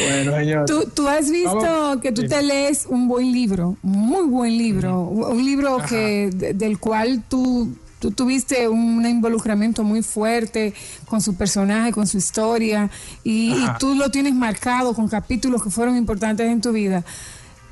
bueno, 0.07 0.35
señor. 0.37 0.65
¿Tú, 0.93 1.07
has 1.07 1.29
visto 1.29 1.99
que 2.01 2.11
tú 2.11 2.27
te 2.27 2.41
lees 2.41 2.85
un 2.87 3.07
buen 3.07 3.31
libro, 3.31 3.77
muy 3.81 4.27
buen 4.27 4.57
libro, 4.57 5.01
un 5.01 5.43
libro 5.43 5.77
que 5.87 6.29
del 6.31 6.79
cual 6.79 7.23
tú 7.27 7.69
tú 7.99 8.11
tuviste 8.11 8.67
un 8.67 9.05
involucramiento 9.05 9.83
muy 9.83 10.03
fuerte 10.03 10.73
con 11.05 11.21
su 11.21 11.35
personaje, 11.35 11.91
con 11.91 12.07
su 12.07 12.17
historia, 12.17 12.89
y, 13.23 13.55
tú 13.79 13.95
lo 13.95 14.11
tienes 14.11 14.33
marcado 14.33 14.93
con 14.93 15.07
capítulos 15.07 15.63
que 15.63 15.69
fueron 15.69 15.97
importantes 15.97 16.49
en 16.49 16.61
tu 16.61 16.71
vida. 16.71 17.03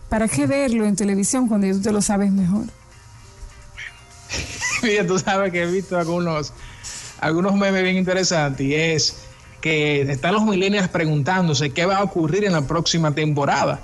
¿Para 0.10 0.28
qué 0.28 0.48
verlo 0.48 0.86
en 0.86 0.96
televisión 0.96 1.48
cuando 1.48 1.68
tú 1.72 1.82
te 1.82 1.92
lo 1.92 2.02
sabes 2.02 2.32
mejor? 2.32 2.66
Mira, 4.84 5.06
tú 5.06 5.20
sabes 5.20 5.52
que 5.52 5.64
he 5.64 5.72
visto 5.72 5.98
algunos, 5.98 6.54
algunos 7.20 7.56
memes 7.56 7.84
bien 7.84 7.98
interesantes 7.98 8.66
y 8.66 8.74
es 8.74 9.16
que 9.66 10.02
están 10.04 10.36
los 10.36 10.46
millennials 10.46 10.90
preguntándose 10.90 11.72
qué 11.72 11.88
va 11.88 11.98
a 11.98 12.04
ocurrir 12.04 12.46
en 12.46 12.52
la 12.52 12.68
próxima 12.68 13.16
temporada. 13.16 13.80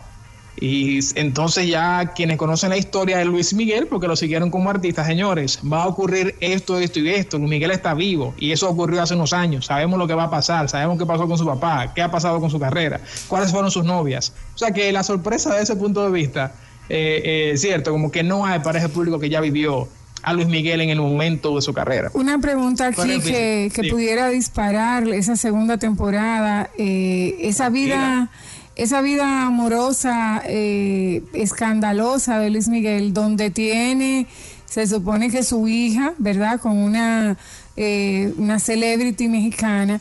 Y 0.60 1.00
entonces 1.20 1.68
ya 1.68 2.12
quienes 2.14 2.38
conocen 2.38 2.70
la 2.70 2.78
historia 2.78 3.18
de 3.18 3.26
Luis 3.26 3.52
Miguel, 3.56 3.88
porque 3.88 4.08
lo 4.08 4.16
siguieron 4.16 4.52
como 4.52 4.70
artista, 4.70 5.04
señores, 5.04 5.58
va 5.66 5.82
a 5.82 5.88
ocurrir 5.88 6.36
esto, 6.40 6.78
esto 6.78 7.00
y 7.00 7.10
esto. 7.10 7.40
Luis 7.40 7.50
Miguel 7.50 7.72
está 7.72 7.96
vivo 7.96 8.36
y 8.38 8.52
eso 8.52 8.70
ocurrió 8.70 9.02
hace 9.02 9.16
unos 9.16 9.34
años. 9.34 9.66
Sabemos 9.66 9.98
lo 9.98 10.06
que 10.06 10.14
va 10.14 10.26
a 10.26 10.30
pasar, 10.30 10.70
sabemos 10.70 11.00
qué 11.00 11.08
pasó 11.08 11.28
con 11.28 11.40
su 11.40 11.48
papá, 11.48 11.92
qué 11.96 12.04
ha 12.04 12.12
pasado 12.12 12.40
con 12.40 12.52
su 12.52 12.60
carrera, 12.60 13.02
cuáles 13.28 13.50
fueron 13.50 13.72
sus 13.72 13.84
novias. 13.84 14.34
O 14.54 14.60
sea 14.60 14.70
que 14.70 14.92
la 14.92 15.02
sorpresa 15.02 15.56
de 15.56 15.64
ese 15.64 15.76
punto 15.76 16.06
de 16.06 16.12
vista, 16.12 16.54
eh, 16.90 17.54
eh, 17.54 17.58
cierto, 17.58 17.92
como 17.92 18.12
que 18.12 18.22
no 18.22 18.46
hay 18.46 18.60
para 18.60 18.78
ese 18.78 18.90
público 18.90 19.18
que 19.18 19.32
ya 19.32 19.42
vivió 19.42 19.88
a 20.24 20.34
Luis 20.34 20.48
Miguel 20.48 20.82
en 20.82 20.90
el 20.90 21.00
momento 21.00 21.56
de 21.56 21.62
su 21.62 21.74
carrera. 21.74 22.12
Una 22.14 22.40
pregunta 22.40 22.88
aquí 22.88 23.20
que, 23.20 23.72
pudiera 23.90 24.30
disparar 24.30 25.08
esa 25.10 25.36
segunda 25.36 25.78
temporada, 25.78 26.70
eh, 26.78 27.36
esa 27.42 27.70
vida 27.70 28.30
esa 28.76 29.02
vida 29.02 29.46
amorosa, 29.46 30.42
eh, 30.46 31.24
escandalosa 31.34 32.40
de 32.40 32.50
Luis 32.50 32.68
Miguel, 32.68 33.14
donde 33.14 33.52
tiene, 33.52 34.28
se 34.66 34.88
supone 34.88 35.30
que 35.30 35.44
su 35.44 35.68
hija, 35.68 36.14
¿verdad? 36.18 36.60
Con 36.60 36.78
una, 36.78 37.38
eh, 37.76 38.34
una 38.38 38.60
celebrity 38.60 39.28
mexicana. 39.28 40.00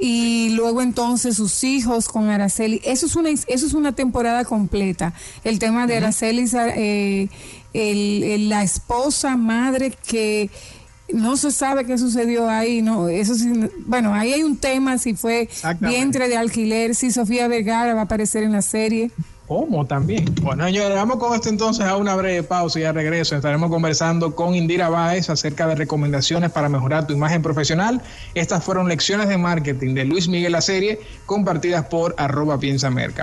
Y 0.00 0.50
luego 0.50 0.80
entonces 0.80 1.36
sus 1.36 1.62
hijos 1.62 2.08
con 2.08 2.30
Araceli. 2.30 2.80
Eso 2.84 3.04
es 3.04 3.16
una, 3.16 3.28
eso 3.28 3.44
es 3.46 3.74
una 3.74 3.94
temporada 3.94 4.44
completa. 4.44 5.12
El 5.44 5.58
tema 5.58 5.86
de 5.86 5.98
Araceli, 5.98 6.50
eh, 6.54 7.28
el, 7.74 8.48
la 8.48 8.62
esposa, 8.62 9.36
madre 9.36 9.92
que 10.06 10.50
no 11.12 11.36
se 11.36 11.50
sabe 11.50 11.84
qué 11.84 11.98
sucedió 11.98 12.48
ahí, 12.48 12.82
no, 12.82 13.08
eso 13.08 13.34
sí, 13.34 13.50
bueno, 13.84 14.14
ahí 14.14 14.32
hay 14.32 14.42
un 14.44 14.56
tema 14.56 14.96
si 14.96 15.14
fue 15.14 15.48
vientre 15.80 16.28
de 16.28 16.36
alquiler, 16.36 16.94
si 16.94 17.10
Sofía 17.10 17.48
Vergara 17.48 17.94
va 17.94 18.02
a 18.02 18.04
aparecer 18.04 18.44
en 18.44 18.52
la 18.52 18.62
serie. 18.62 19.10
¿Cómo 19.50 19.84
también? 19.84 20.32
Bueno, 20.42 20.64
señores, 20.64 20.94
vamos 20.94 21.16
con 21.16 21.34
esto 21.34 21.48
entonces 21.48 21.84
a 21.84 21.96
una 21.96 22.14
breve 22.14 22.44
pausa 22.44 22.78
y 22.78 22.84
a 22.84 22.92
regreso 22.92 23.34
estaremos 23.34 23.68
conversando 23.68 24.36
con 24.36 24.54
Indira 24.54 24.88
Báez 24.88 25.28
acerca 25.28 25.66
de 25.66 25.74
recomendaciones 25.74 26.52
para 26.52 26.68
mejorar 26.68 27.08
tu 27.08 27.14
imagen 27.14 27.42
profesional. 27.42 28.00
Estas 28.34 28.62
fueron 28.62 28.86
lecciones 28.86 29.28
de 29.28 29.38
marketing 29.38 29.94
de 29.94 30.04
Luis 30.04 30.28
Miguel 30.28 30.52
la 30.52 30.60
serie 30.60 31.00
compartidas 31.26 31.86
por 31.86 32.14
arroba 32.16 32.60
piensa 32.60 32.90
merca. 32.90 33.18